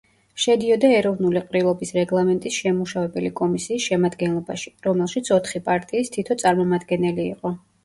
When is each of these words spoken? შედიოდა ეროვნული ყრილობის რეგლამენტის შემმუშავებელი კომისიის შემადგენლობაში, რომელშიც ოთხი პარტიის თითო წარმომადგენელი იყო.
შედიოდა 0.43 0.87
ეროვნული 0.99 1.43
ყრილობის 1.51 1.91
რეგლამენტის 1.97 2.57
შემმუშავებელი 2.63 3.31
კომისიის 3.41 3.87
შემადგენლობაში, 3.91 4.75
რომელშიც 4.89 5.33
ოთხი 5.39 5.65
პარტიის 5.71 6.13
თითო 6.19 6.41
წარმომადგენელი 6.43 7.31
იყო. 7.31 7.57